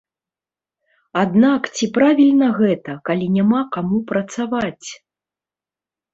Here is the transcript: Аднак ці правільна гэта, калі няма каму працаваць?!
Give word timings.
Аднак 1.23 1.69
ці 1.75 1.89
правільна 1.97 2.47
гэта, 2.61 2.91
калі 3.11 3.25
няма 3.37 3.61
каму 3.77 3.97
працаваць?! 4.15 4.89